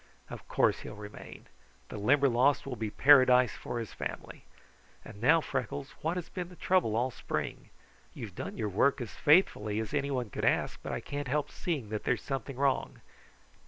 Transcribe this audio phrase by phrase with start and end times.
[0.31, 1.45] Of course he'll remain!
[1.89, 4.45] The Limberlost will be paradise for his family.
[5.05, 7.69] And now, Freckles, what has been the trouble all spring?
[8.15, 11.51] You have done your work as faithfully as anyone could ask, but I can't help
[11.51, 13.01] seeing that there is something wrong.